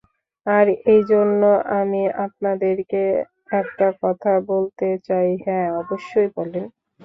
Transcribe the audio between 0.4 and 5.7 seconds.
আর এই জন্য আমি আপনাদেরকে একটা কথা বলতে চাই হ্যাঁ